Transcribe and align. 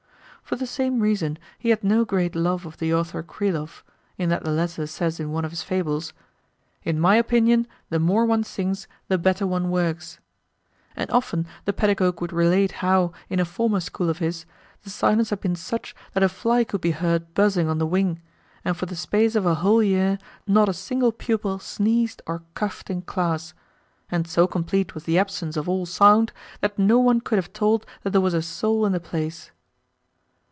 For 0.43 0.57
the 0.57 0.67
same 0.67 0.99
reason 0.99 1.39
he 1.57 1.69
had 1.69 1.81
no 1.81 2.03
great 2.03 2.35
love 2.35 2.65
of 2.65 2.75
the 2.75 2.93
author 2.93 3.23
Krylov, 3.23 3.83
in 4.17 4.27
that 4.27 4.43
the 4.43 4.51
latter 4.51 4.85
says 4.85 5.17
in 5.17 5.31
one 5.31 5.45
of 5.45 5.51
his 5.51 5.63
Fables: 5.63 6.11
"In 6.83 6.99
my 6.99 7.15
opinion, 7.15 7.67
the 7.89 7.99
more 7.99 8.25
one 8.25 8.43
sings, 8.43 8.85
the 9.07 9.17
better 9.17 9.47
one 9.47 9.69
works;" 9.69 10.19
and 10.93 11.09
often 11.09 11.47
the 11.63 11.71
pedagogue 11.71 12.19
would 12.19 12.33
relate 12.33 12.73
how, 12.83 13.13
in 13.29 13.39
a 13.39 13.45
former 13.45 13.79
school 13.79 14.09
of 14.09 14.17
his, 14.17 14.45
the 14.83 14.89
silence 14.89 15.29
had 15.29 15.39
been 15.39 15.55
such 15.55 15.95
that 16.11 16.21
a 16.23 16.27
fly 16.27 16.65
could 16.65 16.81
be 16.81 16.91
heard 16.91 17.33
buzzing 17.33 17.69
on 17.69 17.77
the 17.77 17.87
wing, 17.87 18.21
and 18.65 18.75
for 18.75 18.87
the 18.87 18.95
space 18.97 19.35
of 19.35 19.45
a 19.45 19.55
whole 19.55 19.81
year 19.81 20.17
not 20.45 20.67
a 20.67 20.73
single 20.73 21.13
pupil 21.13 21.59
sneezed 21.59 22.21
or 22.27 22.43
coughed 22.55 22.89
in 22.89 23.01
class, 23.03 23.53
and 24.09 24.27
so 24.27 24.47
complete 24.47 24.93
was 24.95 25.05
the 25.05 25.17
absence 25.17 25.55
of 25.55 25.69
all 25.69 25.85
sound 25.85 26.33
that 26.59 26.77
no 26.77 26.99
one 26.99 27.21
could 27.21 27.37
have 27.37 27.53
told 27.53 27.85
that 28.03 28.09
there 28.09 28.19
was 28.19 28.33
a 28.33 28.41
soul 28.41 28.85
in 28.85 28.91
the 28.91 28.99
place. 28.99 29.51